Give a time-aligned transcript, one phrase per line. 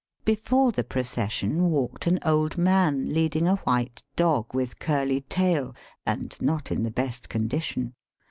[0.25, 5.75] Before the procession walked an old man leading a white dog with curly tail
[6.07, 7.93] and not in the best condition.